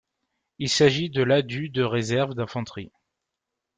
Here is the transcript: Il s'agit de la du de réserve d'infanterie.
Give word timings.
Il 0.57 0.67
s'agit 0.69 1.11
de 1.11 1.21
la 1.21 1.43
du 1.43 1.69
de 1.69 1.83
réserve 1.83 2.33
d'infanterie. 2.33 2.91